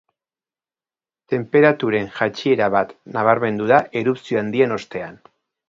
Tenperaturen 1.33 2.09
jaitsiera 2.17 2.71
bat 2.77 2.97
nabarmendu 3.19 3.71
da 3.75 3.81
erupzio 4.03 4.43
handien 4.45 4.77
ostean. 4.81 5.25